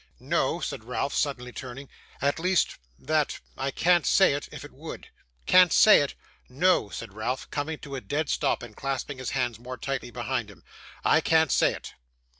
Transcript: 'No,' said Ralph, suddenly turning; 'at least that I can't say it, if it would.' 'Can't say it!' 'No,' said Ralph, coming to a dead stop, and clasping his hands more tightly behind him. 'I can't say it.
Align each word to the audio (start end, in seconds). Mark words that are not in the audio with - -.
'No,' 0.19 0.59
said 0.59 0.83
Ralph, 0.83 1.13
suddenly 1.13 1.51
turning; 1.51 1.87
'at 2.23 2.39
least 2.39 2.79
that 2.97 3.39
I 3.55 3.69
can't 3.69 4.03
say 4.03 4.33
it, 4.33 4.49
if 4.51 4.65
it 4.65 4.71
would.' 4.73 5.09
'Can't 5.45 5.71
say 5.71 6.01
it!' 6.01 6.15
'No,' 6.49 6.89
said 6.89 7.13
Ralph, 7.13 7.47
coming 7.51 7.77
to 7.77 7.95
a 7.95 8.01
dead 8.01 8.27
stop, 8.27 8.63
and 8.63 8.75
clasping 8.75 9.19
his 9.19 9.29
hands 9.37 9.59
more 9.59 9.77
tightly 9.77 10.09
behind 10.09 10.49
him. 10.49 10.63
'I 11.05 11.21
can't 11.21 11.51
say 11.51 11.73
it. 11.75 11.93